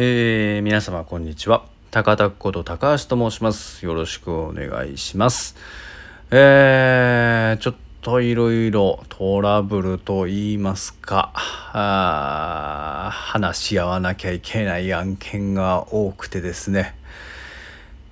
[0.00, 1.64] えー、皆様こんにちは。
[1.90, 3.84] 高田こと高橋と申します。
[3.84, 5.56] よろしくお願いします。
[6.30, 11.32] えー、ちょっといろいろトラブルと言いますか。
[11.34, 16.94] あ話し合わなきゃいけない案件が多くてですね。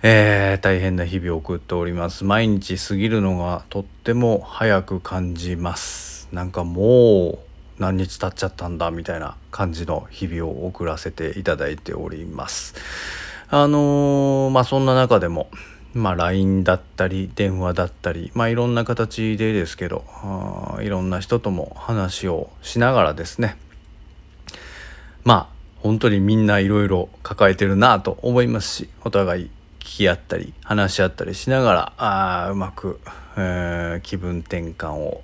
[0.03, 2.25] えー、大変な日々を送っております。
[2.25, 6.29] 毎日過ぎるのがとっても早く感じます。
[6.33, 7.46] なんかもう
[7.79, 12.75] 何日経っちゃったんだみたいな感じの日々を送らせていただいております。
[13.49, 15.49] あのー、まあそんな中でも
[15.97, 20.05] まあ LINE だったり電話だったりまあいろんな形でですけど
[20.83, 23.57] いろんな人とも話をしながらですね
[25.25, 33.01] まあ本当にみんないろいろ抱えてるなと思いますしお互い聞き合ったり話し合ったりしながらあうまく、
[33.37, 35.23] えー、気分転換を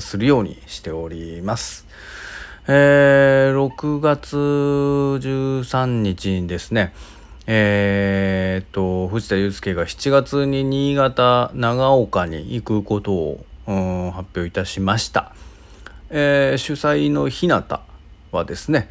[0.00, 1.86] するようにしております。
[2.66, 6.92] えー、6月13日にですね、
[7.46, 15.32] えー、と藤田祐介が7月に新潟長岡に行くことを、発表いたしました、
[16.10, 17.62] えー、主催の日向
[18.32, 18.88] はですね、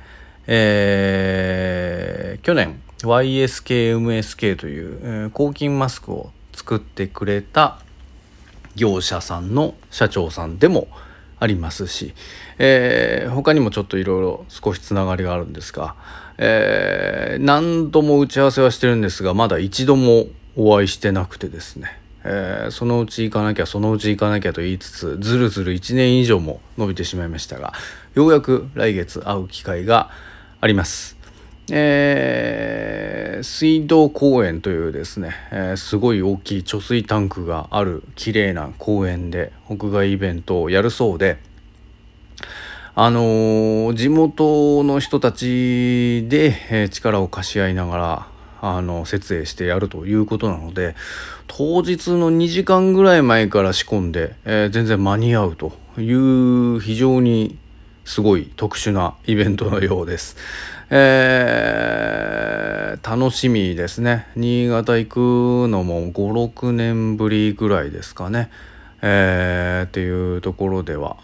[0.48, 7.80] えー、去年 YSKMSK という、えー、抗菌マスクを作ってくれた
[8.80, 10.88] 業者さんの社長さんでも
[11.38, 12.14] ありますし、
[12.58, 15.96] えー、他にもちょっといろいろ少しつながりがあるんですが、
[16.38, 27.74] えー、何度も打ち合わせはしてるんですがまだ一度もお会いしてなくてですね、えー、そのうち行かなきゃそのうち行かなきゃと言いつつずるずる1年以上も伸びてしまいましたが
[28.16, 30.10] ようやく来月会う機会が
[30.62, 31.19] あります。
[31.72, 41.38] えー、水道公園というですね、えー、すごい大きい貯水タンクがある綺麗な公園で屋外イベントをやるそうで
[42.96, 48.28] あのー、地元の人たちで、え、力を貸し合いながら
[48.62, 50.96] あの設営してやるということなので
[51.48, 57.58] 当日の2時間ぐらい前から仕込んで、え、全然間に合うという非常に
[58.10, 60.36] すごい特殊なイベントのようです。
[60.90, 64.26] えー、楽しみですね。
[64.36, 65.18] 新潟行く
[65.70, 66.14] のも5、
[66.52, 68.50] 6年ぶりぐらいですかね。
[69.04, 71.18] えー、っていうところでは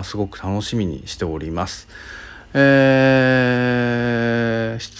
[0.00, 1.88] あすごく楽しみにしております。
[2.54, 3.67] えー、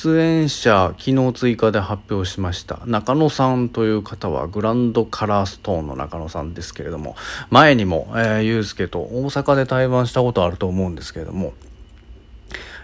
[0.00, 2.78] 出演者昨日追加で発表しました。
[2.86, 7.16] 中野さんという方はグランドカラーストーンの中野さんですけれども
[7.50, 11.52] 前にも、えー、ゆうすけと大阪で対バンしたことあると思うんですけれども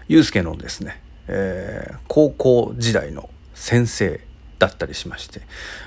[0.09, 4.19] ゆうすけのですね、えー、高校時代の先生
[4.59, 5.39] だったりしまして、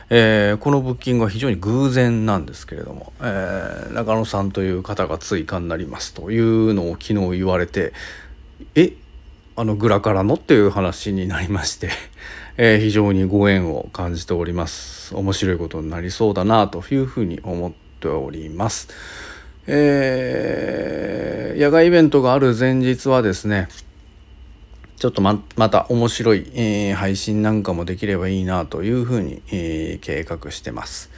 [0.09, 7.93] えー、このブッキングは非常に偶然なんですけれども、えー、中野さんという方が追加になりますというのを昨日言われて
[8.75, 8.93] えっ
[9.61, 11.91] あのグラからのっていう話になりまして、
[12.59, 18.89] えー、非常にご縁を感じております面白いことになりそうだなというふうに思っております、
[19.67, 23.67] えー、野外イベントがある前日はですね
[24.97, 31.11] ちょっとままた面白い、えー、配信なんかもできればいいなというふうに、えー、計画してます。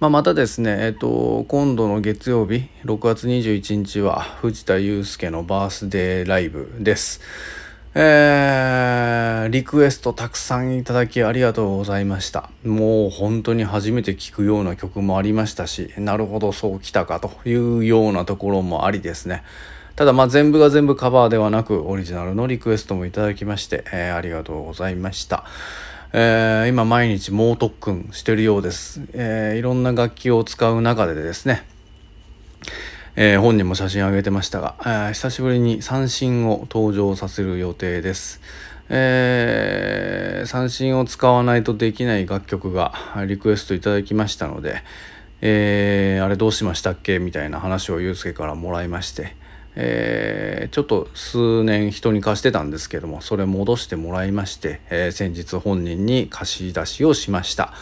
[0.00, 7.20] まあ、またですね、えっと、今度の月曜日6月21日は藤田祐介のバースデーライブです。
[7.96, 12.50] えー、リクエストたくさんいただきありがとうございました。
[12.64, 19.44] もう本当に初めて聴くような曲もありましたし、なるほどそうきたかというようなところもありですね。
[19.94, 25.44] ただまあ全部が全部カバーではなくオリジナルのリクエストもいただきまして、えー、ありがとうございました。
[26.12, 31.64] えー、今毎日猛特訓してるようです、えー、いろんな楽器を使う中でですね、
[33.16, 38.40] えー、本人も写真を上げてましたが、えー、久しぶりに三振を登場させる予定です、
[38.88, 42.92] えー、三振を使わないとできない楽曲が
[43.28, 44.82] リクエストいただきましたので、
[45.42, 49.36] えー、あれどうしましたっけみたいな話をゆうすけからもらいまして、
[49.76, 57.74] えー、ちょっと数年人に貸してたんですけどもそれ戻してもらいまして、えー、先日本人に貸し出しをしました。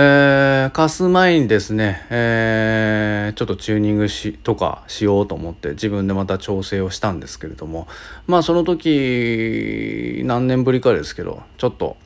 [0.00, 7.88] えー、貸す前にですね、えー、ちょっとチューニングしとかしようと思って自分でまた調整をしたんですけれども。
[8.28, 11.96] まあその時何年ぶりかですけどちょっと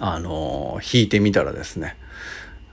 [0.00, 1.98] あのー、弾いてみたらですね。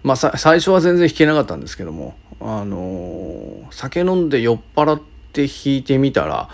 [0.03, 5.01] まあ最初は全然弾けなかったんですけどもあの酒飲んで酔っ払っ
[5.33, 6.47] て弾いてみたら、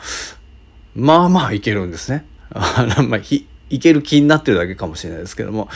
[0.96, 2.26] まあまあいけるんですね。
[2.52, 3.22] まあ、
[3.70, 5.70] いける気になってるだけかもしれないですけども、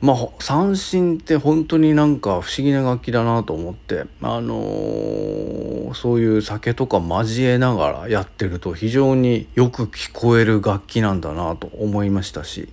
[0.00, 12.70] まあ三振って本当になんか不思議な楽器だなと思ってあのー、そういう酒とか交えながらやってると非常によく聞こえる楽器なんだなと思いましたし、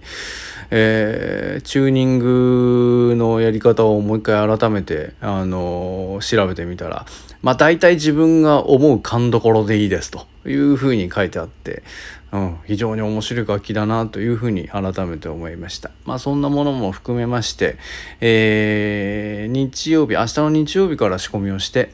[0.71, 7.05] えー、チューニングのやり方をもう一回改めて、あのー、調べてみたら
[7.41, 11.83] まあ大体自分が思う勘どころでいいですというふうに書いてあって
[12.31, 15.91] うん、非常に面白い楽器だなというふうに改めて思いました。
[16.05, 17.77] まあそんなものも含めまして、
[18.19, 21.93] えー、日曜日、明日の日曜日から仕込みをして、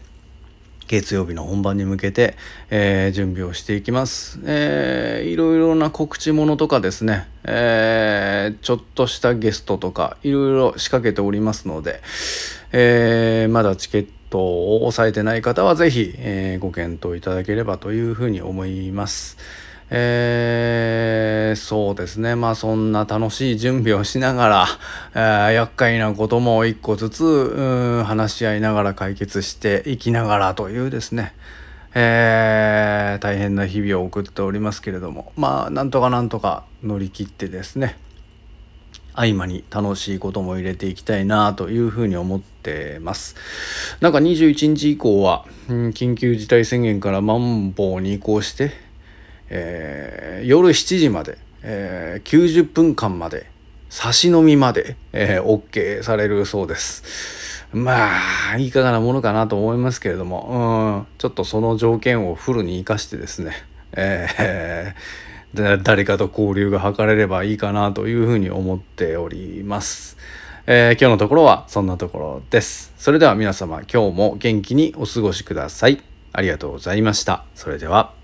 [0.87, 2.35] 月曜日の本番に向けて、
[2.69, 5.29] えー、準備をしていきます、えー。
[5.29, 12.01] いろいろな告知物とかですね、えー、ちょっとしたゲストとかいろいろ仕掛けておりますので、
[12.71, 19.37] えー、まだチケットを押さえてない方は是非、え、ご検討いただければというふうに思います。
[19.95, 22.35] えー、そうですね。
[22.35, 24.67] まあそんな楽しい準備をしながら、
[25.13, 31.35] えー、厄介なことも一個ずつ話し合いながら解決していきながらというですね、
[31.93, 37.95] えー、大変な日々を送っておりますけれども、まあなんとかなんとか乗り切ってですね、
[39.13, 43.35] 合間に楽しいことも入れていきたいなというふうに思ってます。
[44.01, 48.71] なんか21日以降は、緊急事態宣言からマンボウに移行して、
[49.49, 53.49] えー、夜7時まで、えー、90分間まで
[53.89, 57.03] 差し飲みまで、えー、OK されるそうです。
[57.73, 58.09] ま
[58.53, 63.53] あいかがなものかなと思いますけれども、うん、ちょっとその条件をフルに生かしてですね、
[63.93, 70.17] えー、 誰かと交流が図れればいいかなというふうに思っております。
[70.65, 72.93] えー、今日のところはそんなところです。
[72.97, 76.01] それでは皆様今日も元気にお過ごしください。
[76.31, 77.43] ありがとうございました。
[77.53, 78.22] それでは。